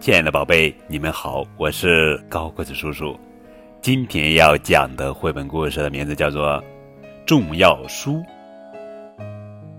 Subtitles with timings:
[0.00, 3.14] 亲爱的宝贝，你们好，我是高个子叔叔。
[3.82, 6.52] 今天要讲的绘本故事的名字叫做
[7.26, 8.14] 《重要书》，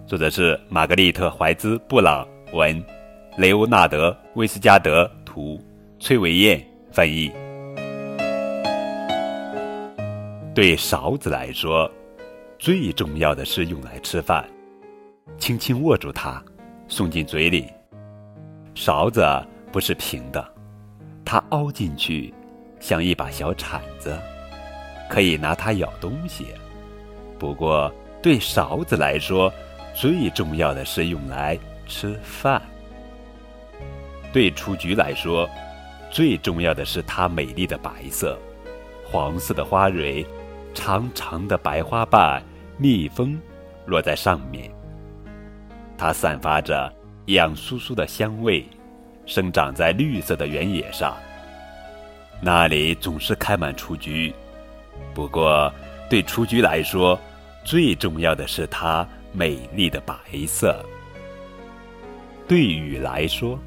[0.06, 2.24] 作者是玛格丽特·怀兹·布朗
[2.54, 2.86] 文，
[3.36, 5.60] 雷欧纳德·威斯加德图，
[5.97, 7.31] 崔维燕翻译。
[10.53, 11.92] 对勺子来说，
[12.60, 14.47] 最重要的是用来吃饭。
[15.40, 16.40] 轻轻握住它，
[16.88, 17.66] 送进嘴里。
[18.76, 19.24] 勺子
[19.72, 20.46] 不是平的，
[21.24, 22.34] 它凹进去，
[22.80, 24.20] 像一把小铲子，
[25.10, 26.48] 可以拿它咬东西。
[27.40, 29.52] 不过，对勺子来说，
[29.94, 31.58] 最重要的是用来
[31.88, 32.62] 吃饭。
[34.34, 35.50] 对雏菊来说，
[36.10, 38.38] 最重要的是它美丽的白色，
[39.10, 40.26] 黄色的花蕊，
[40.74, 42.44] 长长的白花瓣，
[42.78, 43.40] 蜜蜂
[43.86, 44.72] 落在上面。
[45.98, 46.94] 它散发着
[47.28, 48.66] 痒酥酥的香味，
[49.31, 51.15] 生长在绿色的原野上。
[52.41, 54.34] 那里总是开满雏菊。
[55.13, 55.73] 不过，
[56.10, 57.18] 对雏菊来说，
[57.63, 60.15] 最重要的是它美丽的白
[60.46, 60.85] 色。
[62.46, 63.57] 对雨来说，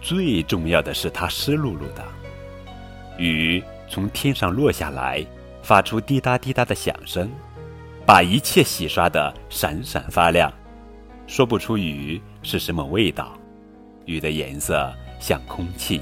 [0.00, 2.04] 最重要的是它湿漉漉的。
[3.16, 5.24] 雨从天上落下来，
[5.62, 7.30] 发出滴答滴答的响声，
[8.04, 10.52] 把一切洗刷得闪闪发亮。
[11.28, 13.32] 说不出雨是什么味道，
[14.06, 16.00] 雨的颜色像空气。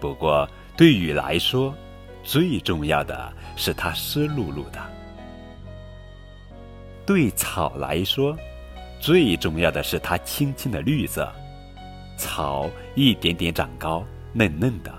[0.00, 1.74] 不过对雨来说，
[2.22, 4.80] 最重要的是它湿漉漉的。
[7.06, 8.36] 对草来说，
[9.00, 11.30] 最重要的是它青青的绿色。
[12.16, 14.92] 草一点点长高，嫩嫩的，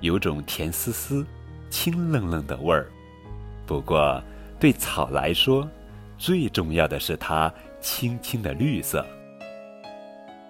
[0.00, 1.26] 有种甜丝丝、
[1.70, 2.90] 清冷冷的味儿。
[3.66, 4.22] 不过
[4.58, 5.68] 对草来说，
[6.16, 7.52] 最重要的是它。
[7.80, 9.06] 青青的绿色，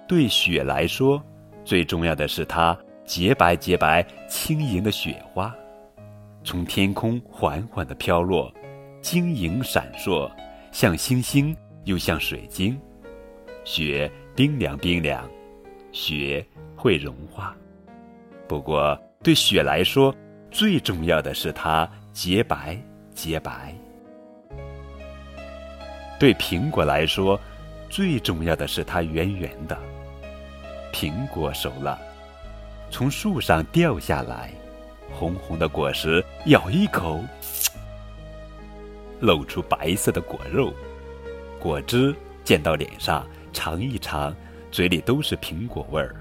[0.08, 1.22] 对雪来说，
[1.68, 2.74] 最重要的是它
[3.04, 5.54] 洁白洁白、轻盈的雪花，
[6.42, 8.50] 从天空缓缓地飘落，
[9.02, 10.30] 晶莹闪烁，
[10.72, 12.80] 像星星又像水晶。
[13.64, 15.28] 雪冰凉冰凉，
[15.92, 16.42] 雪
[16.74, 17.54] 会融化。
[18.48, 20.14] 不过，对雪来说，
[20.50, 22.78] 最重要的是它洁白
[23.12, 23.74] 洁白。
[26.18, 27.38] 对苹果来说，
[27.90, 29.78] 最重要的是它圆圆的。
[30.92, 31.98] 苹果熟了，
[32.90, 34.50] 从树上掉下来，
[35.12, 37.22] 红红的果实，咬一口，
[39.20, 40.72] 露出白色的果肉。
[41.60, 44.34] 果汁溅到脸上，尝一尝，
[44.70, 46.14] 嘴里都是苹果味儿。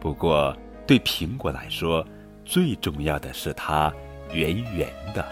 [0.00, 2.06] 不过，对苹果来说，
[2.44, 3.92] 最重要的是它
[4.32, 5.24] 圆圆的。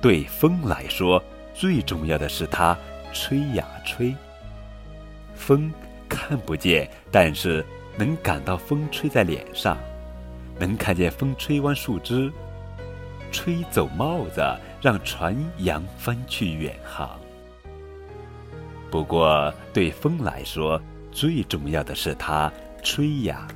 [0.00, 1.22] 对风来说，
[1.54, 2.76] 最重要的是它
[3.12, 4.14] 吹呀吹，
[5.34, 5.72] 风
[6.08, 7.64] 看不见，但是
[7.96, 9.76] 能感到风吹在脸上，
[10.58, 12.32] 能看见风吹弯树枝，
[13.30, 14.42] 吹走帽子，
[14.80, 17.18] 让船扬帆去远航。
[18.90, 20.80] 不过对风来说，
[21.12, 22.50] 最重要的是它
[22.82, 23.46] 吹呀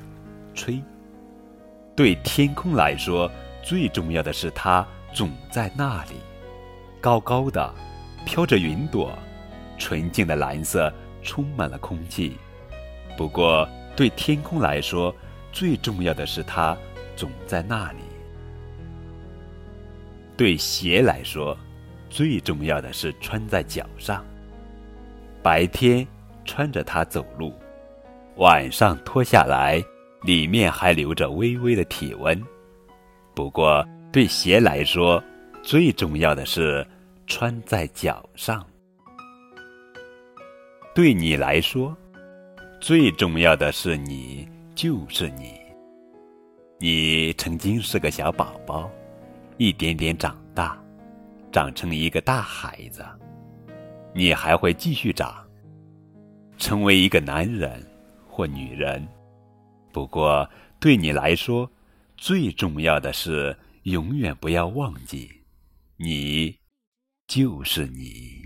[0.55, 0.83] 吹；
[1.97, 3.31] 对天空来说，
[3.63, 6.17] 最重要的是它总在那里，
[7.01, 7.75] 高高的。
[8.25, 9.13] 飘着云朵，
[9.77, 12.37] 纯净的蓝色充满了空气。
[13.17, 15.15] 不过，对天空来说，
[15.53, 16.77] 最重要的是它
[17.17, 17.99] 总在那里。
[20.37, 21.57] 对鞋来说，
[22.09, 24.25] 最重要的是穿在脚上。
[25.43, 26.07] 白天
[26.45, 27.55] 穿着它走路，
[28.37, 29.83] 晚上脱下来，
[30.23, 32.41] 里面还留着微微的体温。
[33.35, 35.23] 不过，对鞋来说，
[35.63, 36.87] 最重要的是。
[37.25, 38.67] 穿在脚上，
[40.95, 41.97] 对你来说，
[42.79, 45.59] 最重要的是你就是你。
[46.79, 48.91] 你曾经是个小宝宝，
[49.57, 50.79] 一点点长大，
[51.51, 53.03] 长成一个大孩子。
[54.13, 55.43] 你还会继续长，
[56.59, 57.83] 成为一个男人
[58.29, 59.09] 或女人。
[59.93, 60.47] 不过，
[60.79, 61.71] 对你来说，
[62.19, 65.31] 最重要的是永远不要忘记，
[65.97, 66.55] 你。
[67.29, 68.42] 就是你。